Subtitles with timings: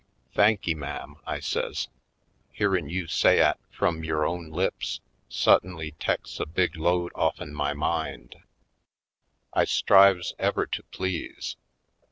[0.35, 1.87] "Thanky, ma'am," I says,
[2.51, 7.73] "hearin' you say 'at frum yore own lips su'ttinly teks a big load ofifen my
[7.73, 8.37] mind.
[9.53, 11.55] I strives ever to please.